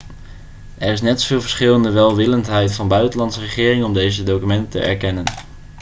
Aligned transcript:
er 0.77 0.91
is 0.91 1.01
net 1.01 1.21
zoveel 1.21 1.41
verschil 1.41 1.75
in 1.75 1.83
de 1.83 1.91
welwillendheid 1.91 2.73
van 2.73 2.87
buitenlandse 2.87 3.39
regeringen 3.39 3.85
om 3.85 3.93
deze 3.93 4.23
documenten 4.23 4.69
te 4.71 4.79
erkennen 4.79 5.23